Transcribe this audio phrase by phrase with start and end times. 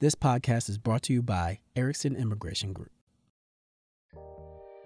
[0.00, 2.90] This podcast is brought to you by Erickson Immigration Group.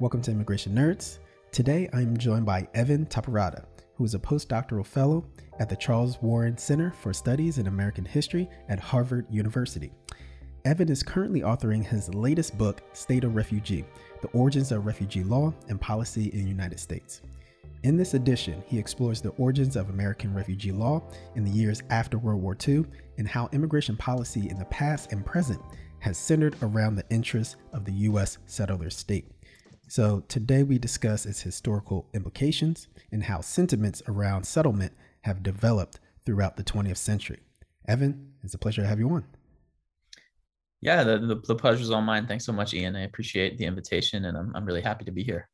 [0.01, 1.21] Welcome to Immigration Nerds.
[1.53, 3.65] Today I am joined by Evan Taparata,
[3.95, 5.25] who is a postdoctoral fellow
[5.61, 9.93] at the Charles Warren Center for Studies in American History at Harvard University.
[10.65, 13.85] Evan is currently authoring his latest book, State of Refugee
[14.21, 17.23] The Origins of Refugee Law and Policy in the United States.
[17.85, 21.03] In this edition, he explores the origins of American refugee law
[21.37, 22.87] in the years after World War II
[23.19, 25.61] and how immigration policy in the past and present
[26.01, 28.39] has centered around the interests of the U.S.
[28.47, 29.31] settler state.
[29.89, 34.93] So, today we discuss its historical implications and how sentiments around settlement
[35.23, 37.41] have developed throughout the 20th century.
[37.87, 39.25] Evan, it's a pleasure to have you on.
[40.81, 42.27] Yeah, the, the, the all mine.
[42.27, 42.97] Thanks so much, Ian.
[42.97, 45.49] I appreciate the invitation and I'm, I'm really happy to be here.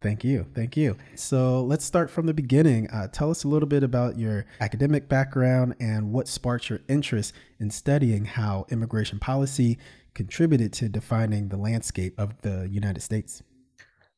[0.00, 0.46] Thank you.
[0.54, 0.96] Thank you.
[1.16, 2.88] So let's start from the beginning.
[2.90, 7.32] Uh, tell us a little bit about your academic background and what sparked your interest
[7.58, 9.76] in studying how immigration policy
[10.14, 13.42] contributed to defining the landscape of the United States.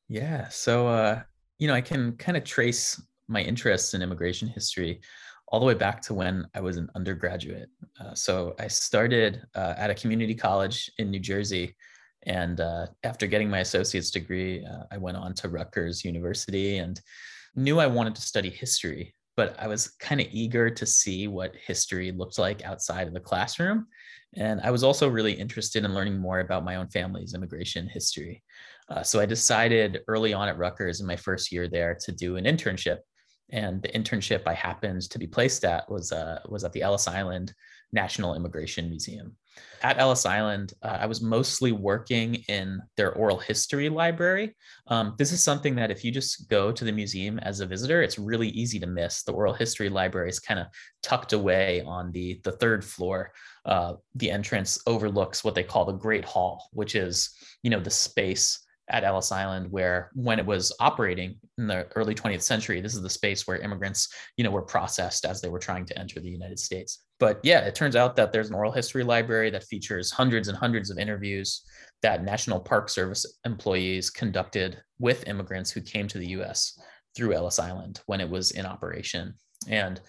[0.08, 0.48] Yeah.
[0.48, 1.22] So, uh,
[1.58, 5.00] you know, I can kind of trace my interests in immigration history
[5.48, 7.70] all the way back to when I was an undergraduate.
[7.98, 11.74] Uh, so I started uh, at a community college in New Jersey
[12.24, 17.00] and uh, after getting my associate's degree, uh, I went on to Rutgers University and
[17.54, 21.56] knew I wanted to study history, but I was kind of eager to see what
[21.56, 23.86] history looked like outside of the classroom.
[24.36, 28.42] And I was also really interested in learning more about my own family's immigration history.
[28.88, 32.36] Uh, so I decided early on at Rutgers in my first year there to do
[32.36, 32.98] an internship.
[33.50, 37.08] And the internship I happened to be placed at was, uh, was at the Ellis
[37.08, 37.52] Island
[37.92, 39.36] National Immigration Museum.
[39.83, 44.55] At Ellis Island, uh, I was mostly working in their oral history library.
[44.89, 48.02] Um, this is something that if you just go to the museum as a visitor,
[48.02, 49.22] it's really easy to miss.
[49.22, 50.67] The oral history library is kind of
[51.02, 53.33] tucked away on the, the third floor.
[53.64, 57.30] Uh, the entrance overlooks what they call the Great Hall, which is,
[57.62, 58.58] you know, the space
[58.91, 63.02] at Ellis Island, where when it was operating in the early 20th century, this is
[63.02, 66.28] the space where immigrants, you know, were processed as they were trying to enter the
[66.28, 67.05] United States.
[67.18, 70.56] But yeah, it turns out that there's an oral history library that features hundreds and
[70.56, 71.62] hundreds of interviews
[72.02, 76.78] that National Park Service employees conducted with immigrants who came to the US
[77.14, 79.34] through Ellis Island when it was in operation.
[79.68, 80.01] And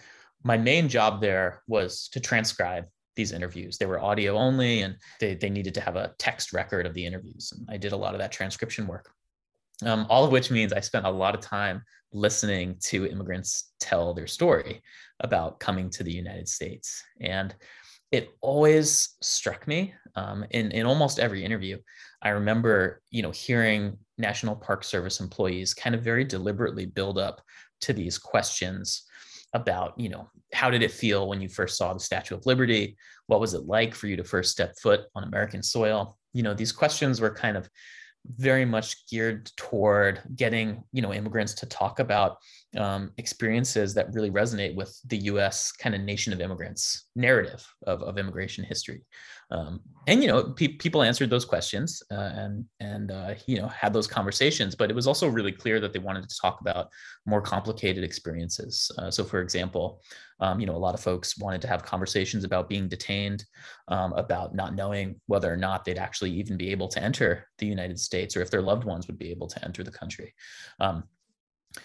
[0.42, 2.86] my main job there was to transcribe
[3.16, 3.78] these interviews.
[3.78, 7.04] They were audio only and they, they needed to have a text record of the
[7.04, 7.52] interviews.
[7.52, 9.10] And I did a lot of that transcription work.
[9.84, 14.14] Um, all of which means I spent a lot of time listening to immigrants tell
[14.14, 14.82] their story
[15.20, 17.02] about coming to the United States.
[17.20, 17.54] And
[18.10, 21.78] it always struck me um, in, in almost every interview.
[22.22, 27.40] I remember, you know, hearing National Park Service employees kind of very deliberately build up
[27.80, 29.04] to these questions
[29.54, 32.96] about you know how did it feel when you first saw the statue of liberty?
[33.26, 36.16] What was it like for you to first step foot on american soil?
[36.32, 37.68] You know these questions were kind of
[38.36, 42.36] very much geared toward getting you know immigrants to talk about
[42.78, 45.72] um, experiences that really resonate with the U.S.
[45.72, 49.02] kind of nation of immigrants narrative of, of immigration history.
[49.50, 53.68] Um, and you know, pe- people answered those questions uh, and and uh, you know
[53.68, 54.74] had those conversations.
[54.74, 56.88] But it was also really clear that they wanted to talk about
[57.26, 58.90] more complicated experiences.
[58.96, 60.00] Uh, so, for example,
[60.40, 63.44] um, you know, a lot of folks wanted to have conversations about being detained,
[63.88, 67.66] um, about not knowing whether or not they'd actually even be able to enter the
[67.66, 70.32] United States, or if their loved ones would be able to enter the country.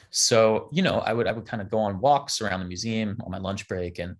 [0.09, 3.17] So you know i would i would kind of go on walks around the museum
[3.23, 4.15] on my lunch break and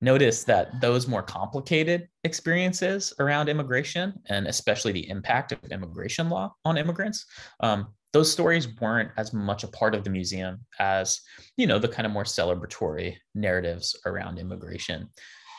[0.00, 6.52] notice that those more complicated experiences around immigration and especially the impact of immigration law
[6.64, 7.26] on immigrants
[7.60, 11.20] um, those stories weren't as much a part of the museum as
[11.56, 15.08] you know the kind of more celebratory narratives around immigration.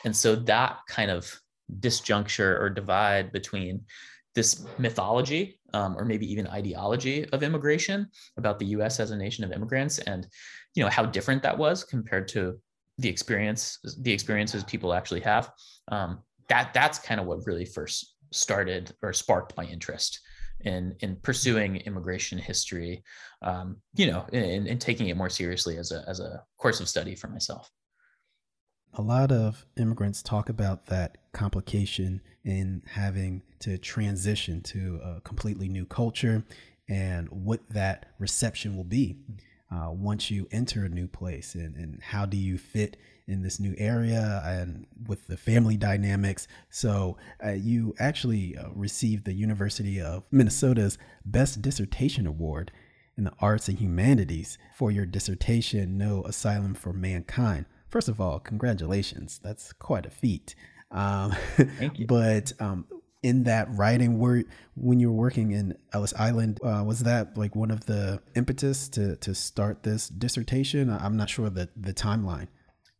[0.04, 1.32] And so that kind of
[1.80, 3.84] disjuncture or divide between
[4.34, 9.00] this mythology um, or maybe even ideology of immigration about the U.S.
[9.00, 10.26] as a nation of immigrants, and
[10.74, 12.58] you know how different that was compared to
[12.98, 15.50] the experience, the experiences people actually have.
[15.88, 20.20] Um, that that's kind of what really first started or sparked my interest
[20.60, 23.02] in in pursuing immigration history.
[23.42, 27.14] Um, you know, and taking it more seriously as a as a course of study
[27.14, 27.70] for myself
[28.96, 35.68] a lot of immigrants talk about that complication in having to transition to a completely
[35.68, 36.44] new culture
[36.88, 39.16] and what that reception will be
[39.72, 42.96] uh, once you enter a new place and, and how do you fit
[43.26, 46.46] in this new area and with the family dynamics.
[46.68, 52.70] So, uh, you actually uh, received the University of Minnesota's Best Dissertation Award
[53.16, 57.64] in the Arts and Humanities for your dissertation, No Asylum for Mankind.
[57.94, 59.38] First of all, congratulations.
[59.40, 60.56] That's quite a feat.
[60.90, 62.06] Um, Thank you.
[62.08, 62.86] But um,
[63.22, 64.42] in that writing, were
[64.74, 68.88] when you were working in Ellis Island, uh, was that like one of the impetus
[68.88, 70.90] to to start this dissertation?
[70.90, 72.48] I'm not sure the the timeline.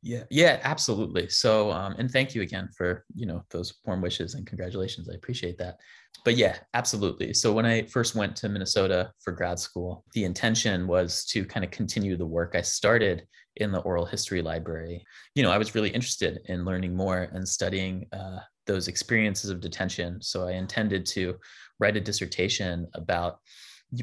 [0.01, 1.29] Yeah, yeah, absolutely.
[1.29, 5.09] So, um, and thank you again for you know those warm wishes and congratulations.
[5.09, 5.79] I appreciate that.
[6.25, 7.35] But yeah, absolutely.
[7.35, 11.65] So when I first went to Minnesota for grad school, the intention was to kind
[11.65, 13.27] of continue the work I started
[13.57, 15.05] in the oral history library.
[15.35, 19.61] You know, I was really interested in learning more and studying uh, those experiences of
[19.61, 20.21] detention.
[20.23, 21.37] So I intended to
[21.79, 23.39] write a dissertation about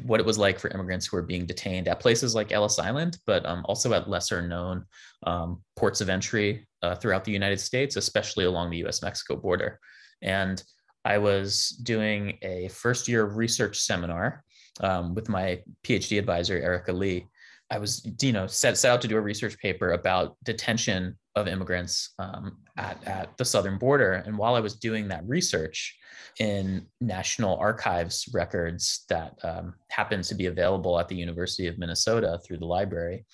[0.04, 3.18] what it was like for immigrants who were being detained at places like Ellis Island,
[3.26, 4.84] but um, also at lesser known
[5.26, 9.78] um, ports of entry uh, throughout the United States, especially along the US Mexico border.
[10.22, 10.62] And
[11.04, 14.44] I was doing a first year research seminar
[14.80, 17.26] um, with my PhD advisor, Erika Lee.
[17.72, 21.48] I was, you know, set, set out to do a research paper about detention of
[21.48, 24.12] immigrants um, at, at the southern border.
[24.26, 25.96] And while I was doing that research
[26.38, 32.38] in National Archives records that um, happened to be available at the University of Minnesota
[32.44, 33.24] through the library,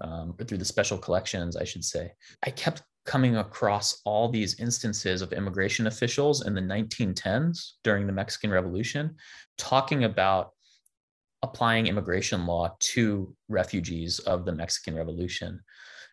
[0.00, 2.10] um, or through the special collections, I should say,
[2.42, 8.12] I kept coming across all these instances of immigration officials in the 1910s during the
[8.12, 9.14] Mexican Revolution
[9.56, 10.53] talking about
[11.44, 15.60] applying immigration law to refugees of the Mexican Revolution.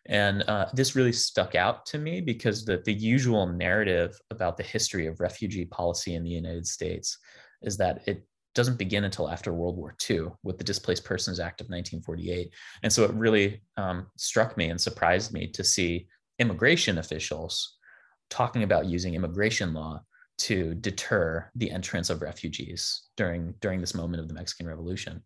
[0.06, 4.62] And uh, this really stuck out to me because the, the usual narrative about the
[4.62, 7.18] history of refugee policy in the United States
[7.62, 11.62] is that it doesn't begin until after World War II with the Displaced Persons Act
[11.62, 12.52] of 1948.
[12.82, 16.08] And so it really um, struck me and surprised me to see
[16.38, 17.78] immigration officials
[18.28, 20.02] talking about using immigration law
[20.42, 25.22] to deter the entrance of refugees during during this moment of the Mexican Revolution.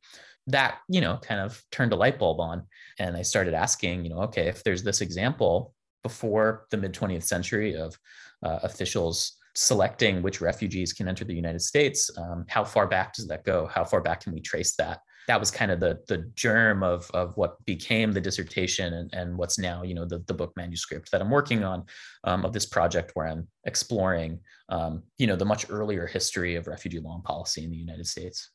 [0.47, 2.65] That you know kind of turned a light bulb on,
[2.99, 7.25] and I started asking, you know, okay, if there's this example before the mid 20th
[7.25, 7.99] century of
[8.43, 13.27] uh, officials selecting which refugees can enter the United States, um, how far back does
[13.29, 13.67] that go?
[13.67, 15.01] How far back can we trace that?
[15.27, 19.37] That was kind of the the germ of of what became the dissertation and, and
[19.37, 21.85] what's now you know the, the book manuscript that i'm working on
[22.25, 24.39] um, of this project where i'm exploring
[24.69, 28.07] um, you know the much earlier history of refugee law and policy in the united
[28.07, 28.51] states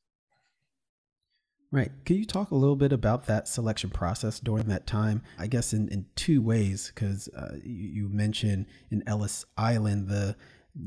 [1.74, 1.90] Right.
[2.04, 5.22] Can you talk a little bit about that selection process during that time?
[5.40, 10.36] I guess in, in two ways, because uh, you, you mentioned in Ellis Island the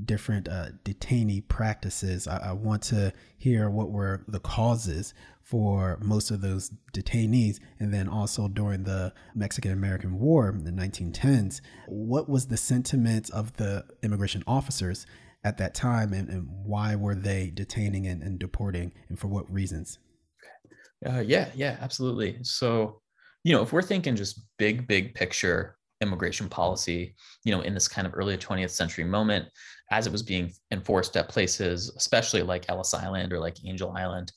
[0.05, 2.27] different uh, detainee practices.
[2.27, 7.61] I, I, want to hear what were the causes for most of those detainees.
[7.79, 13.31] And then also during the Mexican American War in the 1910s, what was the sentiment
[13.31, 15.07] of the immigration officers
[15.45, 19.51] at that time and, and why were they detaining and, and, deporting and for what
[19.53, 19.99] reasons?
[21.07, 22.39] Uh, yeah, yeah, absolutely.
[22.43, 23.03] So,
[23.43, 27.15] you know, if we're thinking just big, big picture immigration policy,
[27.45, 29.47] you know, in this kind of early 20th century moment,
[29.91, 34.33] as it was being enforced at places, especially like Ellis Island or like Angel Island.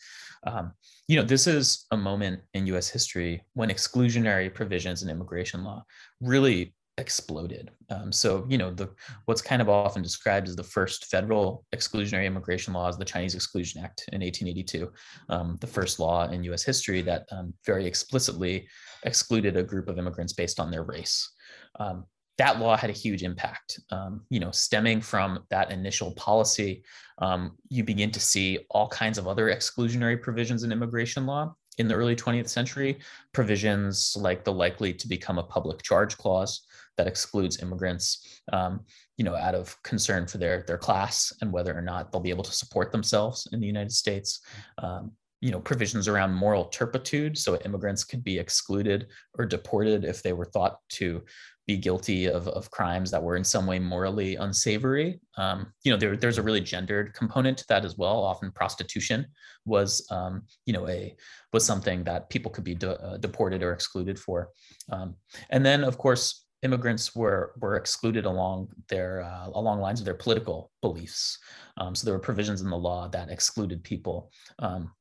[0.46, 0.72] Um,
[1.08, 5.84] you know, this is a moment in US history when exclusionary provisions in immigration law
[6.22, 7.72] really exploded.
[7.90, 8.90] Um, so, you know, the
[9.26, 13.36] what's kind of often described as the first federal exclusionary immigration law is the Chinese
[13.36, 14.92] Exclusion Act in 1882,
[15.30, 16.64] um, the first law in U.S.
[16.64, 18.68] history that um, very explicitly
[19.04, 21.30] excluded a group of immigrants based on their race.
[21.78, 22.06] Um,
[22.38, 23.80] that law had a huge impact.
[23.92, 26.84] Um, you know, stemming from that initial policy,
[27.20, 31.88] um, you begin to see all kinds of other exclusionary provisions in immigration law in
[31.88, 33.00] the early 20th century.
[33.34, 36.62] Provisions like the likely to become a public charge clause
[36.96, 38.82] that excludes immigrants, um,
[39.18, 42.30] you know, out of concern for their their class and whether or not they'll be
[42.30, 44.42] able to support themselves in the United States.
[44.78, 49.06] Um, you know provisions around moral turpitude so immigrants could be excluded
[49.38, 51.22] or deported if they were thought to
[51.68, 55.20] be guilty of, of crimes that were in some way morally unsavory.
[55.38, 58.24] Um, you know, there, there's a really gendered component to that as well.
[58.24, 59.28] Often prostitution
[59.66, 61.16] was, um, you know, a
[61.52, 64.50] was something that people could be de- uh, deported or excluded for.
[64.90, 65.16] Um,
[65.50, 70.14] and then, of course, immigrants were were excluded along their uh, along lines of their
[70.14, 71.38] political beliefs.
[71.76, 74.92] Um, so there were provisions in the law that excluded people um,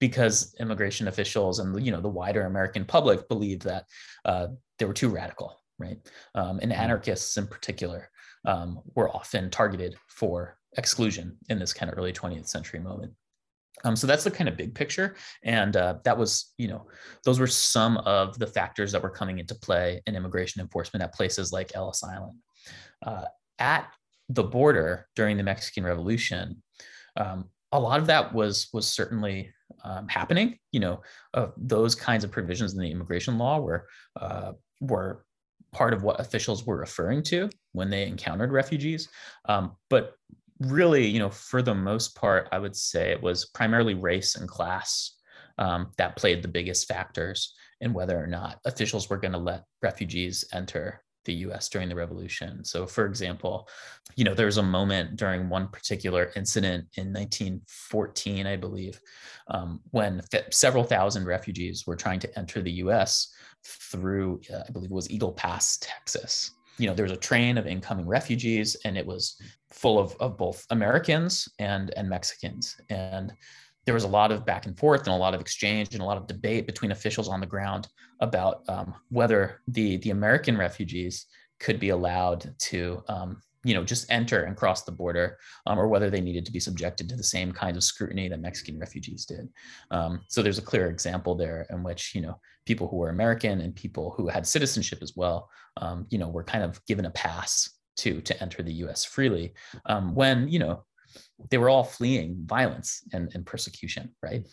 [0.00, 3.84] because immigration officials and you know the wider American public believed that
[4.24, 4.46] uh,
[4.78, 5.98] they were too radical right?
[6.34, 6.80] Um, and mm-hmm.
[6.80, 8.10] anarchists in particular
[8.44, 13.12] um, were often targeted for exclusion in this kind of early 20th century moment.
[13.82, 15.16] Um, so that's the kind of big picture.
[15.42, 16.86] And uh, that was, you know,
[17.24, 21.14] those were some of the factors that were coming into play in immigration enforcement at
[21.14, 22.38] places like Ellis Island.
[23.04, 23.24] Uh,
[23.58, 23.92] at
[24.28, 26.62] the border during the Mexican Revolution,
[27.16, 29.52] um, a lot of that was was certainly
[29.82, 30.58] um, happening.
[30.72, 31.02] You know,
[31.34, 33.88] uh, those kinds of provisions in the immigration law were
[34.18, 35.23] uh, were
[35.74, 39.08] part of what officials were referring to when they encountered refugees.
[39.48, 40.14] Um, but
[40.60, 44.48] really, you know, for the most part, I would say it was primarily race and
[44.48, 45.12] class
[45.58, 49.64] um, that played the biggest factors in whether or not officials were going to let
[49.82, 52.64] refugees enter the US during the revolution.
[52.64, 53.68] So, for example,
[54.16, 59.00] you know, there was a moment during one particular incident in 1914, I believe,
[59.48, 63.32] um, when th- several thousand refugees were trying to enter the US
[63.64, 66.52] through, uh, I believe it was Eagle Pass, Texas.
[66.78, 69.40] You know, there was a train of incoming refugees and it was
[69.70, 72.76] full of, of both Americans and, and Mexicans.
[72.90, 73.32] And
[73.84, 76.04] there was a lot of back and forth and a lot of exchange and a
[76.04, 77.88] lot of debate between officials on the ground
[78.20, 81.26] about um, whether the the American refugees
[81.60, 85.88] could be allowed to um, you know just enter and cross the border um, or
[85.88, 89.24] whether they needed to be subjected to the same kinds of scrutiny that mexican refugees
[89.24, 89.48] did.
[89.90, 93.60] Um, so there's a clear example there in which you know people who were american
[93.60, 95.48] and people who had citizenship as well
[95.78, 99.54] um, you know were kind of given a pass to to enter the us freely
[99.86, 100.84] um, when you know
[101.50, 104.46] they were all fleeing violence and, and persecution, right?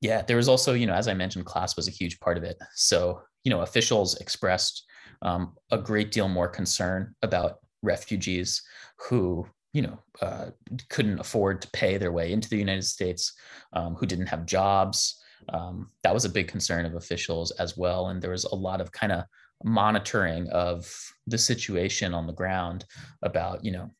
[0.00, 2.44] Yeah, there was also, you know, as I mentioned, class was a huge part of
[2.44, 2.56] it.
[2.74, 4.84] So, you know, officials expressed
[5.22, 8.62] um, a great deal more concern about refugees
[9.08, 10.46] who, you know, uh,
[10.90, 13.32] couldn't afford to pay their way into the United States,
[13.72, 15.22] um, who didn't have jobs.
[15.50, 18.08] Um, that was a big concern of officials as well.
[18.08, 19.24] And there was a lot of kind of
[19.64, 20.92] monitoring of
[21.26, 22.84] the situation on the ground
[23.22, 23.90] about, you know,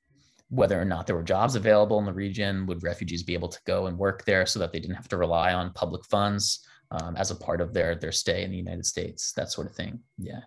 [0.49, 2.67] whether or not there were jobs available in the region.
[2.67, 5.17] Would refugees be able to go and work there so that they didn't have to
[5.17, 8.87] rely on public funds um, as a part of their their stay in the United
[8.87, 9.33] States?
[9.33, 10.01] That sort of thing.
[10.19, 10.41] Yeah.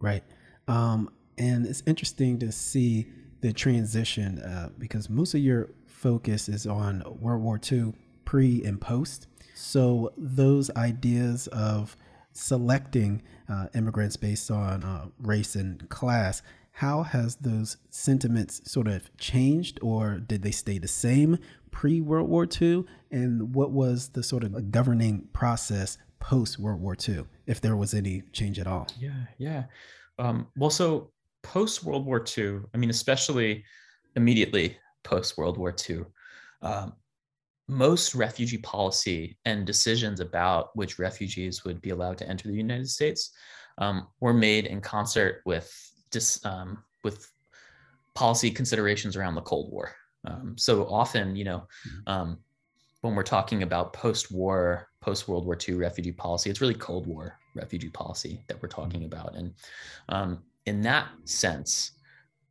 [0.00, 0.24] Right.
[0.68, 3.06] Um, and it's interesting to see
[3.40, 7.92] the transition uh, because most of your focus is on World War II
[8.24, 9.26] pre and post.
[9.54, 11.96] So those ideas of
[12.32, 16.42] selecting uh, immigrants based on uh, race and class
[16.78, 21.38] how has those sentiments sort of changed or did they stay the same
[21.70, 22.84] pre World War II?
[23.12, 27.94] And what was the sort of governing process post World War II, if there was
[27.94, 28.88] any change at all?
[28.98, 29.64] Yeah, yeah.
[30.18, 31.12] Um, well, so
[31.44, 33.64] post World War II, I mean, especially
[34.16, 36.00] immediately post World War II,
[36.62, 36.94] um,
[37.68, 42.88] most refugee policy and decisions about which refugees would be allowed to enter the United
[42.90, 43.30] States
[43.78, 45.72] um, were made in concert with
[46.14, 47.30] dis, um, with
[48.14, 49.92] policy considerations around the Cold War.
[50.24, 52.10] Um, so often, you know, mm-hmm.
[52.12, 52.38] um,
[53.02, 57.90] when we're talking about post-war, post-World War II refugee policy, it's really Cold War refugee
[57.90, 59.12] policy that we're talking mm-hmm.
[59.12, 59.34] about.
[59.36, 59.52] And
[60.08, 61.92] um, in that sense,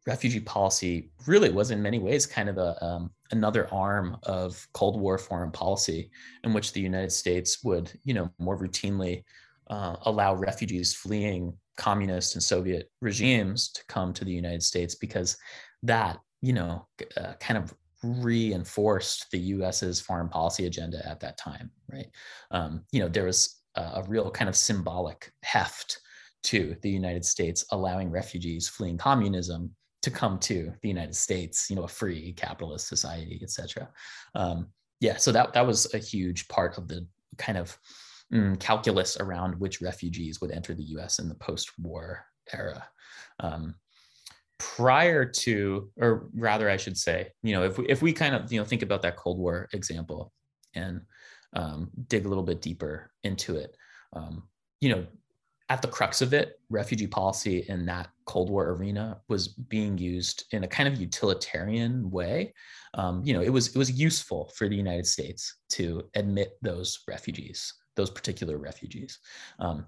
[0.05, 4.99] refugee policy really was in many ways kind of a um, another arm of Cold
[4.99, 6.11] War foreign policy,
[6.43, 9.23] in which the United States would, you know, more routinely
[9.67, 15.37] uh, allow refugees fleeing communist and Soviet regimes to come to the United States because
[15.83, 16.87] that, you know,
[17.17, 22.07] uh, kind of reinforced the US's foreign policy agenda at that time, right?
[22.51, 25.99] Um, you know, there was a, a real kind of symbolic heft
[26.43, 31.77] to the United States allowing refugees fleeing communism to come to the United States, you
[31.77, 33.87] know, a free capitalist society, et cetera.
[34.35, 34.67] Um,
[34.99, 37.77] yeah, so that that was a huge part of the kind of
[38.33, 42.87] mm, calculus around which refugees would enter the US in the post war era.
[43.39, 43.75] Um,
[44.59, 48.51] prior to, or rather, I should say, you know, if we, if we kind of,
[48.51, 50.31] you know, think about that Cold War example
[50.73, 51.01] and
[51.53, 53.75] um, dig a little bit deeper into it,
[54.13, 54.43] um,
[54.79, 55.05] you know,
[55.69, 60.45] at the crux of it, refugee policy in that Cold War arena was being used
[60.51, 62.53] in a kind of utilitarian way.
[62.93, 66.99] Um, you know, it was it was useful for the United States to admit those
[67.07, 69.19] refugees those particular refugees.
[69.59, 69.85] Um,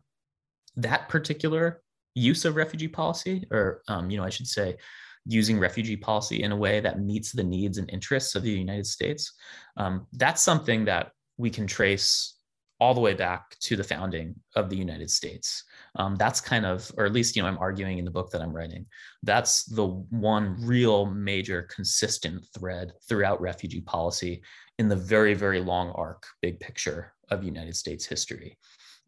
[0.78, 1.82] that particular
[2.16, 4.78] use of refugee policy, or um, you know, I should say,
[5.26, 8.86] using refugee policy in a way that meets the needs and interests of the United
[8.86, 9.34] States,
[9.78, 12.36] um, that's something that we can trace
[12.80, 15.64] all the way back to the founding of the United States.
[15.96, 18.42] Um, that's kind of, or at least, you know, I'm arguing in the book that
[18.42, 18.86] I'm writing,
[19.24, 24.44] that's the one real major consistent thread throughout refugee policy
[24.78, 28.58] in the very, very long arc, big picture of United States history.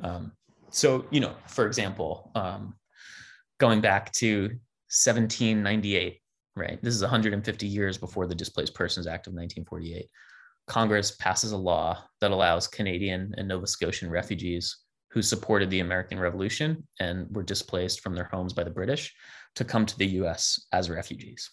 [0.01, 0.31] Um,
[0.69, 2.75] so, you know, for example, um,
[3.59, 4.41] going back to
[4.89, 6.19] 1798,
[6.55, 6.81] right?
[6.81, 10.09] This is 150 years before the Displaced Persons Act of 1948.
[10.67, 14.77] Congress passes a law that allows Canadian and Nova Scotian refugees
[15.11, 19.13] who supported the American Revolution and were displaced from their homes by the British
[19.55, 21.49] to come to the US as refugees.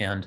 [0.00, 0.26] And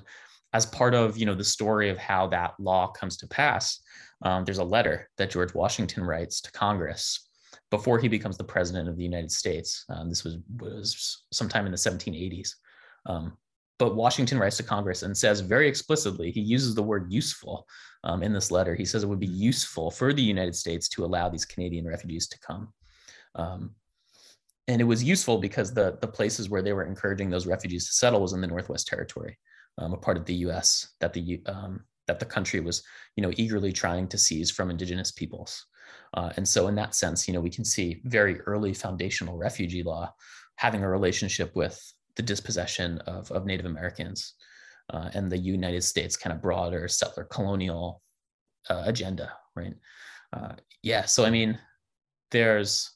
[0.54, 3.80] as part of you know the story of how that law comes to pass,
[4.24, 7.30] um, there's a letter that George Washington writes to Congress
[7.70, 9.86] before he becomes the president of the United States.
[9.89, 12.51] Um, this was was sometime in the 1780s,
[13.06, 13.38] Um,
[13.80, 17.68] but Washington writes to Congress and says very explicitly, he uses the word useful
[18.04, 18.74] um, in this letter.
[18.74, 22.27] He says it would be useful for the United States to allow these Canadian refugees
[22.30, 22.74] to come.
[23.36, 23.75] Um,
[24.68, 27.94] and it was useful because the, the places where they were encouraging those refugees to
[27.94, 29.38] settle was in the Northwest Territory,
[29.77, 32.84] um, a part of the US that the, um, that the country was
[33.15, 35.65] you know, eagerly trying to seize from indigenous peoples.
[36.13, 39.84] Uh, and so in that sense, you know, we can see very early foundational refugee
[39.84, 40.13] law
[40.55, 41.79] having a relationship with
[42.15, 44.36] the dispossession of, of Native Americans
[44.91, 48.01] uh, and the United States kind of broader settler colonial
[48.69, 49.75] uh, agenda, right?
[50.31, 50.53] Uh,
[50.84, 51.57] yeah, so I mean,
[52.31, 52.91] there's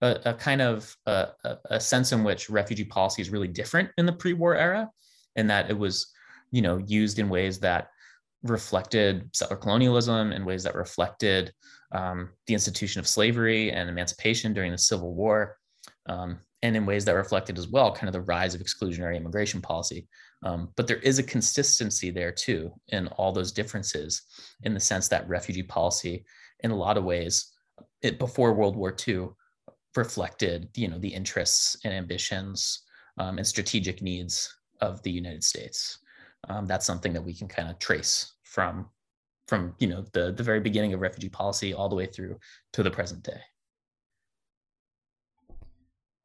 [0.00, 1.28] a, a kind of a,
[1.70, 4.90] a, sense in which refugee policy is really different in the pre-war era,
[5.38, 6.12] and that it was,
[6.50, 7.88] you know, used in ways that
[8.42, 11.52] reflected settler colonialism in ways that reflected
[11.92, 15.56] um, the institution of slavery and emancipation during the Civil War.
[16.06, 19.62] Um, and in ways that reflected as well kind of the rise of exclusionary immigration
[19.62, 20.08] policy.
[20.42, 24.22] Um, but there is a consistency there too in all those differences
[24.64, 26.24] in the sense that refugee policy,
[26.60, 27.52] in a lot of ways,
[28.02, 29.28] it, before World War II,
[29.96, 32.82] reflected you know the interests and ambitions
[33.18, 35.98] um, and strategic needs of the United States.
[36.48, 38.88] Um, that's something that we can kind of trace from
[39.46, 42.38] from you know the the very beginning of refugee policy all the way through
[42.72, 43.40] to the present day.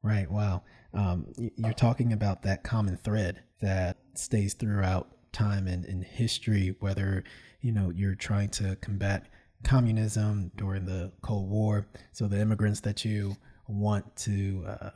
[0.03, 0.29] Right.
[0.29, 0.63] Wow.
[0.93, 7.23] Um, you're talking about that common thread that stays throughout time and in history, whether,
[7.61, 9.27] you know, you're trying to combat
[9.63, 11.87] communism during the Cold War.
[12.11, 14.89] So the immigrants that you want to uh,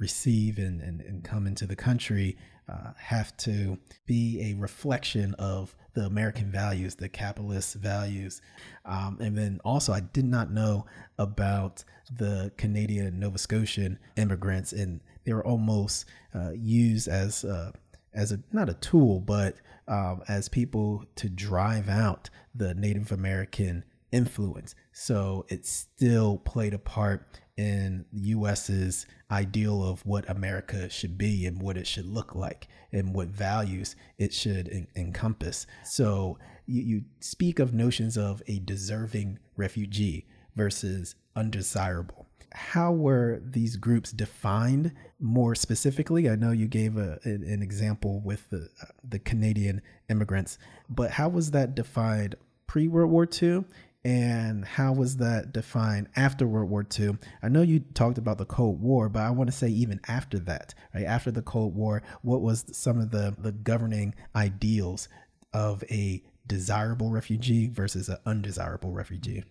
[0.00, 5.74] receive and, and, and come into the country uh, have to be a reflection of
[5.94, 8.40] the American values, the capitalist values.
[8.84, 10.86] Um, and then also, I did not know
[11.18, 11.84] about
[12.16, 17.72] the Canadian Nova Scotian immigrants, and they were almost uh, used as uh,
[18.14, 19.56] as a not a tool, but
[19.86, 24.74] um, as people to drive out the Native American influence.
[24.92, 31.44] So it still played a part in the US's ideal of what America should be
[31.44, 35.66] and what it should look like and what values it should en- encompass.
[35.84, 42.26] So you, you speak of notions of a deserving refugee versus undesirable.
[42.52, 46.30] How were these groups defined more specifically?
[46.30, 48.70] I know you gave a, an, an example with the,
[49.06, 52.36] the Canadian immigrants, but how was that defined
[52.68, 53.64] pre World War II
[54.04, 57.18] and how was that defined after World War II?
[57.42, 60.38] I know you talked about the Cold War, but I want to say even after
[60.40, 61.04] that, right?
[61.04, 65.08] After the Cold War, what was some of the, the governing ideals
[65.52, 69.42] of a desirable refugee versus an undesirable refugee?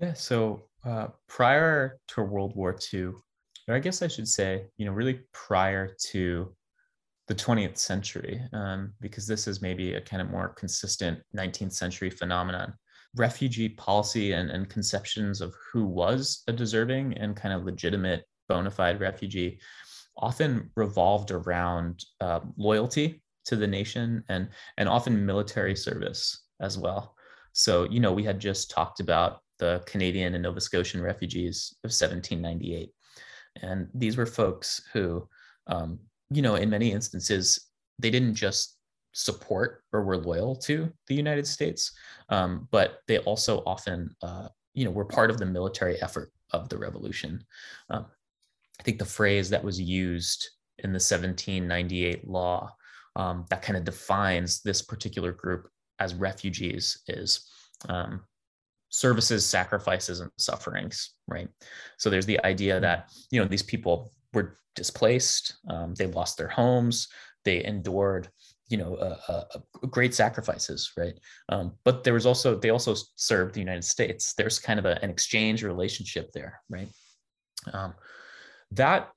[0.00, 3.12] Yeah, so uh, prior to World War II,
[3.68, 6.54] or I guess I should say, you know, really prior to
[7.28, 12.10] the 20th century, um, because this is maybe a kind of more consistent 19th century
[12.10, 12.74] phenomenon
[13.16, 18.70] refugee policy and, and conceptions of who was a deserving and kind of legitimate bona
[18.70, 19.60] fide refugee
[20.16, 24.48] often revolved around uh, loyalty to the nation and
[24.78, 27.14] and often military service as well.
[27.52, 31.88] So you know we had just talked about the Canadian and Nova Scotian refugees of
[31.88, 32.90] 1798,
[33.62, 35.28] and these were folks who,
[35.66, 35.98] um,
[36.30, 38.78] you know, in many instances they didn't just
[39.12, 41.92] support or were loyal to the United States,
[42.28, 46.68] um, but they also often, uh, you know, were part of the military effort of
[46.68, 47.42] the revolution.
[47.90, 48.06] Um,
[48.80, 50.48] I think the phrase that was used
[50.78, 52.74] in the 1798 law
[53.16, 57.48] um, that kind of defines this particular group as refugees is
[57.88, 58.22] um,
[58.88, 61.48] services, sacrifices, and sufferings, right?
[61.98, 66.48] So there's the idea that, you know, these people were displaced, um, they lost their
[66.48, 67.08] homes,
[67.44, 68.28] they endured
[68.72, 69.58] you know uh, uh,
[69.88, 71.18] great sacrifices right?
[71.50, 74.32] Um, but there was also they also served the united states.
[74.34, 76.88] There's kind of a, an exchange relationship there right?
[77.72, 77.94] Um,
[78.72, 79.10] that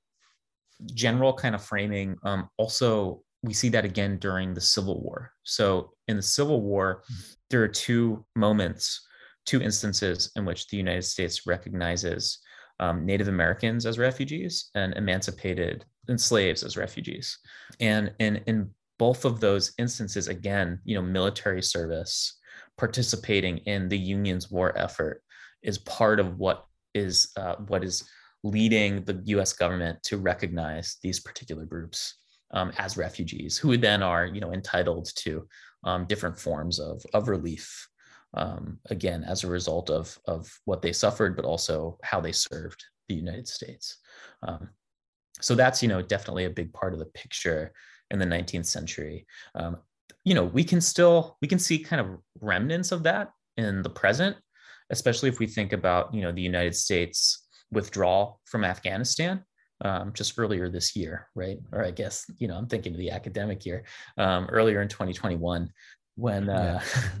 [0.94, 5.32] general kind of framing um, also we see that again during the civil war.
[5.42, 7.02] So in the civil war
[7.50, 9.02] there are two moments
[9.46, 12.40] two instances in which the united states recognizes
[12.80, 17.38] um, native americans as refugees and emancipated and slaves as refugees.
[17.80, 22.38] And in, in both of those instances, again, you know, military service,
[22.78, 25.22] participating in the union's war effort
[25.62, 28.08] is part of what is uh, what is
[28.42, 29.52] leading the U.S.
[29.52, 32.14] government to recognize these particular groups
[32.52, 35.46] um, as refugees, who then are, you know, entitled to
[35.84, 37.88] um, different forms of of relief.
[38.34, 42.84] Um, again, as a result of of what they suffered, but also how they served
[43.08, 43.98] the United States.
[44.42, 44.68] Um,
[45.40, 47.72] so that's you know definitely a big part of the picture
[48.10, 49.26] in the 19th century.
[49.54, 49.78] Um,
[50.24, 53.90] you know, we can still we can see kind of remnants of that in the
[53.90, 54.36] present,
[54.90, 59.44] especially if we think about you know the United States withdrawal from Afghanistan
[59.84, 61.58] um, just earlier this year, right?
[61.72, 63.84] Or I guess you know I'm thinking of the academic year
[64.18, 65.70] um, earlier in 2021
[66.16, 67.12] when uh, yeah.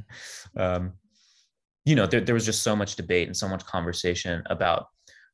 [0.74, 0.92] um,
[1.84, 4.86] you know there, there was just so much debate and so much conversation about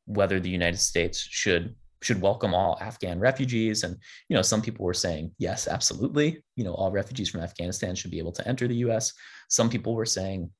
[0.06, 3.84] whether the United States should should welcome all Afghan refugees.
[3.84, 3.96] And,
[4.28, 6.42] you know, some people were saying, yes, absolutely.
[6.56, 9.12] You know, all refugees from Afghanistan should be able to enter the US.
[9.48, 10.50] Some people were saying,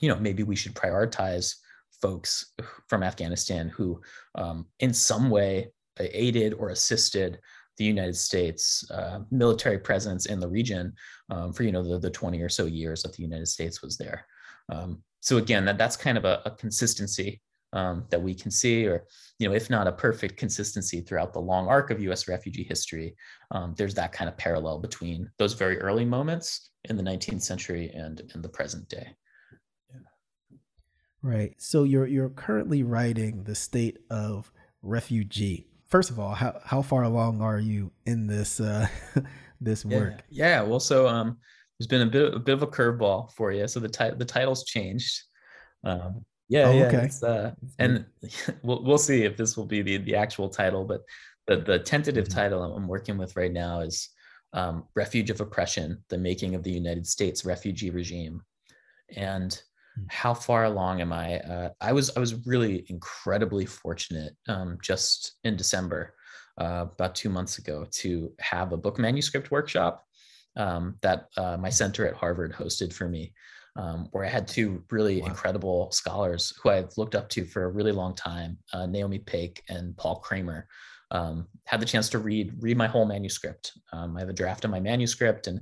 [0.00, 1.54] you know, maybe we should prioritize
[2.00, 2.52] folks
[2.88, 4.00] from Afghanistan who,
[4.34, 7.38] um, in some way, aided or assisted
[7.78, 10.92] the United States uh, military presence in the region
[11.30, 13.96] um, for, you know, the, the 20 or so years that the United States was
[13.96, 14.26] there.
[14.70, 17.40] Um, so again, that, that's kind of a, a consistency
[17.72, 19.04] um, that we can see, or
[19.38, 22.28] you know, if not a perfect consistency throughout the long arc of U.S.
[22.28, 23.14] refugee history,
[23.50, 27.90] um, there's that kind of parallel between those very early moments in the 19th century
[27.94, 29.14] and in the present day.
[31.22, 31.54] Right.
[31.58, 34.50] So you're you're currently writing the state of
[34.82, 35.68] refugee.
[35.86, 38.88] First of all, how how far along are you in this uh,
[39.60, 40.24] this work?
[40.28, 40.48] Yeah.
[40.48, 40.62] yeah.
[40.62, 41.38] Well, so um,
[41.78, 43.68] there's been a bit a bit of a curveball for you.
[43.68, 45.22] So the ti- the title's changed.
[45.84, 46.86] Um, yeah, oh, yeah.
[46.86, 47.10] Okay.
[47.22, 48.04] Uh, and
[48.62, 51.00] we'll we'll see if this will be the the actual title, but
[51.46, 52.38] the the tentative mm-hmm.
[52.38, 54.10] title I'm working with right now is
[54.52, 58.42] um, "Refuge of Oppression: The Making of the United States Refugee Regime,"
[59.16, 60.02] and mm-hmm.
[60.08, 61.38] how far along am I?
[61.38, 66.12] Uh, I was I was really incredibly fortunate um, just in December,
[66.60, 70.04] uh, about two months ago, to have a book manuscript workshop
[70.56, 73.32] um, that uh, my center at Harvard hosted for me
[73.76, 75.28] um, where I had two really wow.
[75.28, 79.60] incredible scholars who I've looked up to for a really long time, uh, Naomi Paik
[79.68, 80.66] and Paul Kramer.
[81.10, 83.72] Um, had the chance to read read my whole manuscript.
[83.92, 85.60] Um, I have a draft of my manuscript, and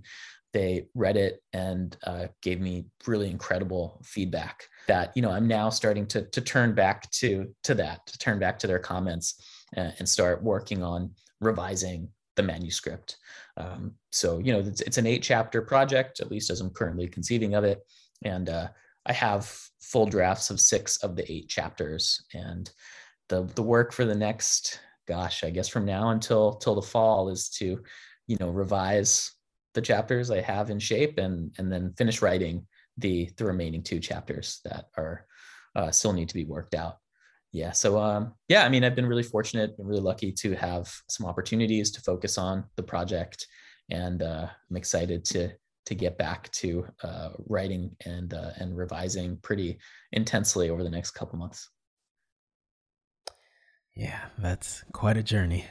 [0.53, 4.65] they read it and uh, gave me really incredible feedback.
[4.87, 8.39] That you know, I'm now starting to to turn back to to that, to turn
[8.39, 9.43] back to their comments,
[9.75, 12.09] and, and start working on revising
[12.41, 13.17] the manuscript.
[13.57, 17.09] Um, so you know, it's, it's an eight chapter project, at least as I'm currently
[17.09, 17.81] conceiving of it
[18.23, 18.69] and uh,
[19.07, 22.71] I have full drafts of six of the eight chapters, and
[23.29, 27.29] the the work for the next, gosh, I guess from now until till the fall
[27.29, 27.83] is to,
[28.27, 29.33] you know, revise
[29.75, 32.67] the chapters I have in shape, and and then finish writing
[32.99, 35.27] the the remaining two chapters that are
[35.75, 36.99] uh, still need to be worked out.
[37.53, 40.93] Yeah, so um, yeah, I mean, I've been really fortunate, and really lucky to have
[41.09, 43.47] some opportunities to focus on the project,
[43.91, 45.51] and uh, I'm excited to
[45.87, 49.79] to get back to uh, writing and uh, and revising pretty
[50.13, 51.69] intensely over the next couple months.
[53.95, 55.67] Yeah, that's quite a journey.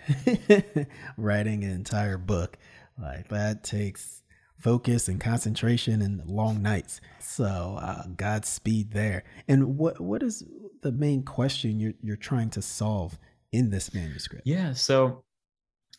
[1.17, 2.57] Writing an entire book
[3.01, 4.18] like that takes
[4.59, 7.01] focus and concentration and long nights.
[7.19, 9.23] So uh, Godspeed there.
[9.47, 10.43] And what what is
[10.81, 13.17] the main question you're you're trying to solve
[13.51, 14.45] in this manuscript?
[14.45, 15.23] Yeah, so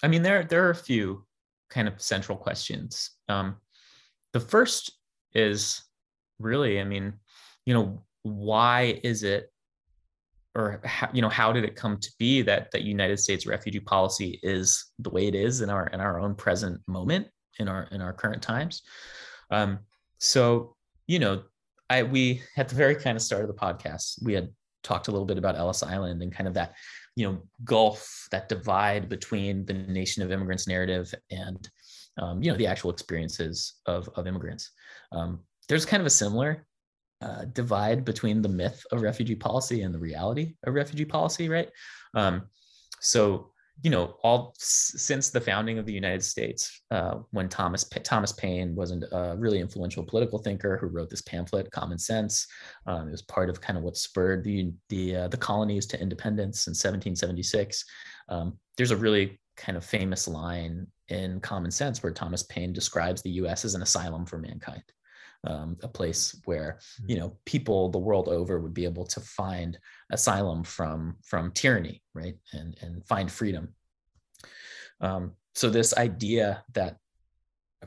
[0.03, 1.25] I mean there there are a few
[1.70, 3.11] kind of central questions.
[3.29, 3.57] Um,
[4.33, 4.92] the first
[5.35, 5.83] is
[6.38, 7.14] really, I mean,
[7.64, 9.51] you know, why is it
[10.57, 13.81] or how, you know how did it come to be that that United States refugee
[13.81, 17.84] policy is the way it is in our in our own present moment in our
[17.92, 18.82] in our current times
[19.50, 19.78] um
[20.18, 20.74] so
[21.06, 21.42] you know
[21.88, 24.48] I we at the very kind of start of the podcast we had
[24.82, 26.74] talked a little bit about Ellis Island and kind of that
[27.16, 31.68] you know gulf that divide between the nation of immigrants narrative and
[32.18, 34.70] um, you know the actual experiences of of immigrants.
[35.12, 36.66] Um, there's kind of a similar
[37.20, 41.68] uh, divide between the myth of refugee policy and the reality of refugee policy, right?
[42.14, 42.46] Um,
[43.00, 43.52] so
[43.83, 48.75] you know, all since the founding of the United States, uh, when Thomas Thomas Paine
[48.75, 52.47] was a really influential political thinker who wrote this pamphlet, Common Sense.
[52.87, 56.01] Um, it was part of kind of what spurred the the uh, the colonies to
[56.01, 57.85] independence in 1776.
[58.29, 63.23] Um, there's a really kind of famous line in Common Sense, where Thomas Paine describes
[63.23, 63.64] the U.S.
[63.64, 64.83] as an asylum for mankind,
[65.44, 69.79] um, a place where you know people the world over would be able to find
[70.11, 73.74] asylum from from tyranny, right, and and find freedom.
[75.00, 76.96] Um, so this idea that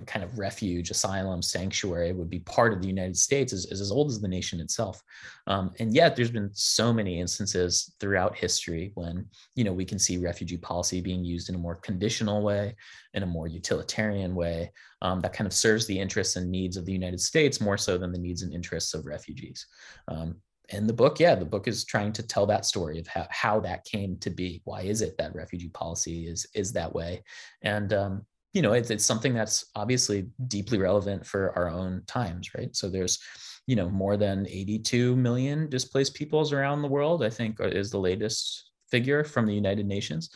[0.05, 3.91] kind of refuge, asylum, sanctuary would be part of the United States is, is as
[3.91, 5.01] old as the nation itself.
[5.47, 9.25] Um, and yet there's been so many instances throughout history when,
[9.55, 12.75] you know, we can see refugee policy being used in a more conditional way,
[13.13, 16.85] in a more utilitarian way um, that kind of serves the interests and needs of
[16.85, 19.67] the United States more so than the needs and interests of refugees.
[20.07, 20.37] Um,
[20.69, 23.59] in the book, yeah, the book is trying to tell that story of how, how
[23.59, 24.61] that came to be.
[24.63, 27.23] Why is it that refugee policy is is that way?
[27.61, 32.53] And um, you know, it's it's something that's obviously deeply relevant for our own times,
[32.55, 32.75] right?
[32.75, 33.19] So there's,
[33.65, 37.23] you know, more than 82 million displaced peoples around the world.
[37.23, 40.29] I think uh, is the latest figure from the United Nations,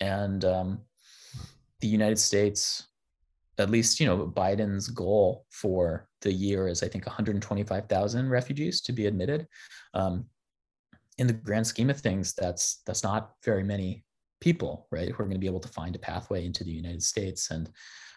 [0.00, 0.80] and um,
[1.80, 2.88] the United States
[3.58, 8.92] at least you know biden's goal for the year is i think 125000 refugees to
[8.92, 9.46] be admitted
[9.94, 10.26] um,
[11.18, 14.04] in the grand scheme of things that's that's not very many
[14.40, 17.02] people right who are going to be able to find a pathway into the united
[17.02, 17.70] states and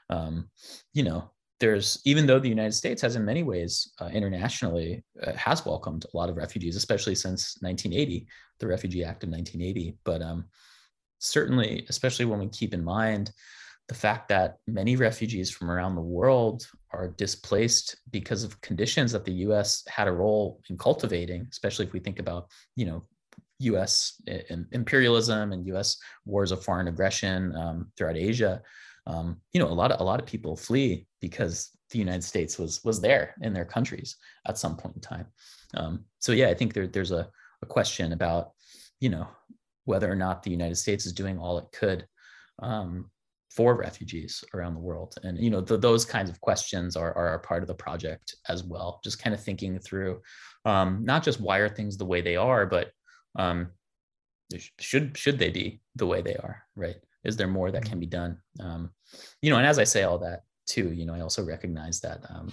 [0.09, 0.49] um,
[0.93, 1.29] you know
[1.59, 6.05] there's even though the united states has in many ways uh, internationally uh, has welcomed
[6.05, 8.27] a lot of refugees especially since 1980
[8.59, 10.45] the refugee act of 1980 but um,
[11.19, 13.31] certainly especially when we keep in mind
[13.89, 19.25] the fact that many refugees from around the world are displaced because of conditions that
[19.25, 19.83] the U.S.
[19.87, 23.01] had a role in cultivating, especially if we think about, you know,
[23.59, 24.21] U.S.
[24.71, 25.97] imperialism and U.S.
[26.25, 28.61] wars of foreign aggression um, throughout Asia.
[29.07, 32.57] Um, you know, a lot of a lot of people flee because the United States
[32.57, 34.17] was was there in their countries
[34.47, 35.25] at some point in time.
[35.75, 37.29] Um, so yeah, I think there, there's a,
[37.61, 38.51] a question about,
[38.99, 39.27] you know,
[39.85, 42.05] whether or not the United States is doing all it could
[42.61, 43.09] um,
[43.49, 47.33] for refugees around the world and you know the, those kinds of questions are, are
[47.33, 50.21] a part of the project as well just kind of thinking through
[50.65, 52.91] um, not just why are things the way they are but
[53.39, 53.69] um,
[54.79, 56.97] should should they be the way they are right?
[57.23, 57.89] Is there more that mm-hmm.
[57.89, 58.37] can be done?
[58.59, 58.91] Um,
[59.41, 62.19] you know and as i say all that too you know i also recognize that
[62.29, 62.51] um,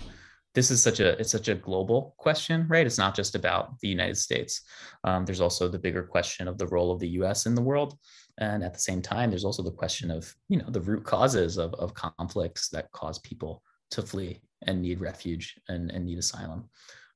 [0.55, 2.87] this is such a it's such a global question right?
[2.87, 4.63] It's not just about the united states.
[5.05, 7.99] Um, there's also the bigger question of the role of the us in the world.
[8.39, 11.59] And at the same time there's also the question of you know the root causes
[11.59, 16.69] of, of conflicts that cause people to flee and need refuge and, and need asylum.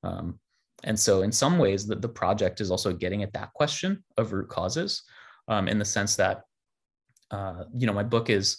[0.02, 0.38] Um,
[0.84, 4.32] and so in some ways the, the project is also getting at that question of
[4.32, 5.02] root causes
[5.48, 6.42] um, in the sense that
[7.30, 8.58] uh, you know my book is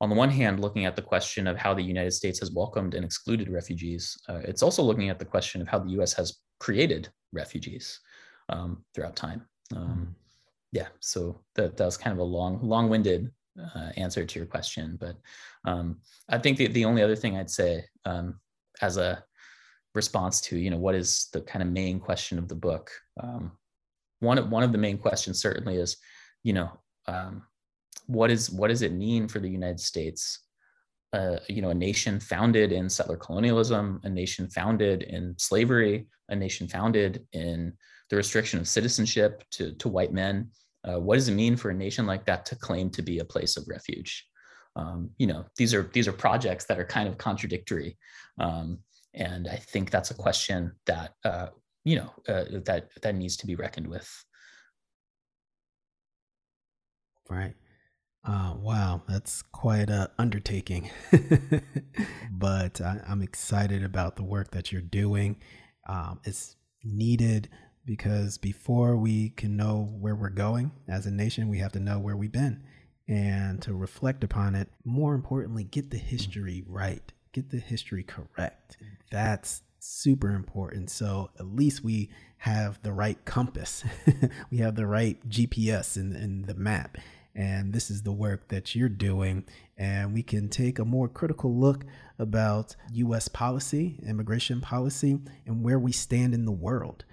[0.00, 2.94] on the one hand looking at the question of how the united states has welcomed
[2.94, 4.18] and excluded refugees.
[4.28, 8.00] Uh, it's also looking at the question of how the us has created refugees
[8.48, 9.42] um, throughout time.
[9.74, 10.04] Um, mm-hmm.
[10.72, 14.96] yeah, so that, that was kind of a long, long-winded uh, answer to your question,
[15.00, 15.16] but
[15.64, 18.40] um, I think the, the only other thing I'd say um,
[18.80, 19.22] as a
[19.94, 22.90] response to, you know, what is the kind of main question of the book?
[23.22, 23.52] Um,
[24.20, 25.96] one of one of the main questions certainly is,
[26.42, 26.70] you know,
[27.06, 27.42] um,
[28.06, 30.40] what is what does it mean for the United States?
[31.12, 36.36] Uh, you know, a nation founded in settler colonialism, a nation founded in slavery, a
[36.36, 37.72] nation founded in
[38.10, 40.50] the restriction of citizenship to, to white men.
[40.84, 43.24] Uh, what does it mean for a nation like that to claim to be a
[43.24, 44.26] place of refuge?
[44.76, 47.98] Um, you know, these are these are projects that are kind of contradictory,
[48.38, 48.78] um,
[49.14, 51.48] and I think that's a question that uh,
[51.84, 54.08] you know uh, that that needs to be reckoned with.
[57.28, 57.54] Right.
[58.22, 60.90] Uh, wow, that's quite a undertaking.
[62.30, 65.36] but I, am excited about the work that you're doing.
[65.88, 67.48] Um, it's needed
[67.86, 71.98] because before we can know where we're going as a nation, we have to know
[71.98, 72.62] where we've been
[73.08, 74.68] and to reflect upon it.
[74.84, 78.76] More importantly, get the history right, get the history correct.
[78.80, 78.86] Mm.
[79.10, 80.90] That's super important.
[80.90, 83.84] So at least we have the right compass,
[84.50, 86.98] we have the right GPS in, in the map.
[87.34, 89.44] And this is the work that you're doing.
[89.78, 91.84] And we can take a more critical look
[92.18, 97.04] about US policy, immigration policy, and where we stand in the world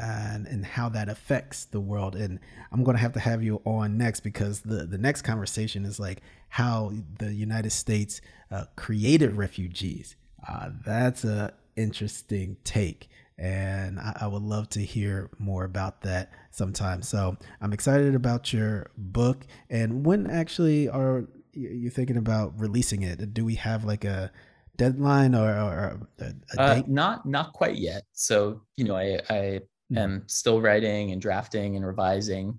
[0.00, 2.14] and, and how that affects the world.
[2.16, 2.38] And
[2.72, 5.98] I'm going to have to have you on next because the, the next conversation is
[5.98, 10.16] like how the United States uh, created refugees.
[10.46, 13.08] Uh, that's a interesting take.
[13.38, 17.02] And I, I, would love to hear more about that sometime.
[17.02, 19.46] So I'm excited about your book.
[19.68, 23.34] And when actually are you thinking about releasing it?
[23.34, 24.30] Do we have like a
[24.76, 26.24] deadline or, or a,
[26.56, 28.02] a uh, not not quite yet.
[28.12, 29.60] So you know, I I
[29.92, 29.98] mm-hmm.
[29.98, 32.58] am still writing and drafting and revising.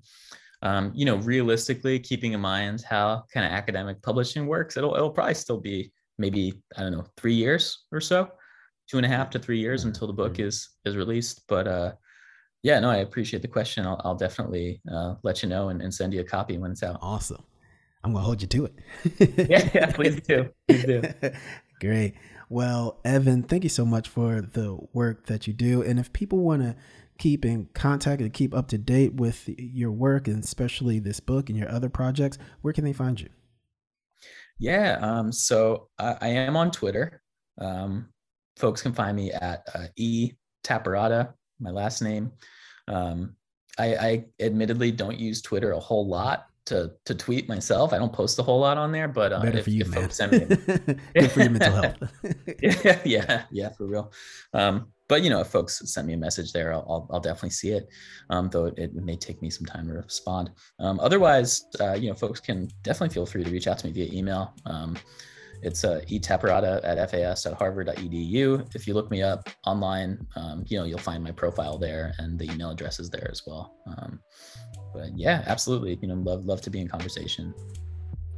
[0.64, 5.12] Um, you know, realistically, keeping in mind how kind of academic publishing works, it'll it'll
[5.12, 8.32] probably still be maybe I don't know three years or so,
[8.90, 10.48] two and a half to three years until the book mm-hmm.
[10.48, 11.44] is is released.
[11.48, 11.92] But uh,
[12.64, 13.86] yeah, no, I appreciate the question.
[13.86, 16.84] I'll, I'll definitely uh, let you know and, and send you a copy when it's
[16.84, 16.98] out.
[17.02, 17.44] Awesome.
[18.04, 19.50] I'm gonna hold you to it.
[19.50, 20.50] yeah, yeah, please do.
[20.68, 21.02] Please do.
[21.80, 22.16] Great.
[22.50, 25.82] Well, Evan, thank you so much for the work that you do.
[25.82, 26.76] And if people want to
[27.18, 31.50] keep in contact and keep up to date with your work and especially this book
[31.50, 33.30] and your other projects, where can they find you?
[34.60, 37.22] Yeah, um, so I, I, am on Twitter.
[37.60, 38.10] Um,
[38.56, 40.32] folks can find me at uh, e
[40.64, 42.32] Taparata, my last name.
[42.88, 43.36] Um,
[43.78, 47.94] I, I admittedly don't use Twitter a whole lot to to tweet myself.
[47.94, 49.90] I don't post a whole lot on there, but uh, Better if, for you, if
[49.90, 50.02] man.
[50.02, 50.40] folks send me,
[51.16, 51.98] Good for your mental health.
[52.62, 54.12] yeah, yeah, yeah, for real.
[54.54, 57.52] Um, but you know, if folks send me a message there, I'll, I'll, I'll definitely
[57.52, 57.88] see it.
[58.30, 60.52] Um, though it, it, may take me some time to respond.
[60.80, 63.94] Um, otherwise, uh, you know, folks can definitely feel free to reach out to me
[63.94, 64.54] via email.
[64.66, 64.98] Um,
[65.62, 68.76] it's uh, etaparata at fas at harvard.edu.
[68.76, 72.38] If you look me up online, um, you know, you'll find my profile there and
[72.38, 73.76] the email address is there as well.
[73.88, 74.20] Um,
[74.94, 75.98] but yeah, absolutely.
[76.02, 77.54] You know, love, love to be in conversation.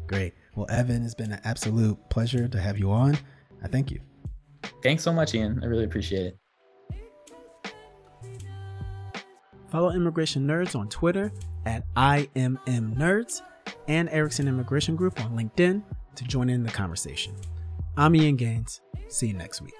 [0.08, 0.34] Great.
[0.56, 3.18] Well, Evan, it's been an absolute pleasure to have you on.
[3.64, 4.00] I thank you.
[4.82, 5.60] Thanks so much, Ian.
[5.62, 6.39] I really appreciate it.
[9.70, 11.32] Follow Immigration Nerds on Twitter
[11.66, 13.42] at IMM Nerds
[13.88, 15.84] and Erickson Immigration Group on LinkedIn
[16.16, 17.36] to join in the conversation.
[17.96, 18.82] I'm Ian Gaines.
[19.10, 19.76] See you next week.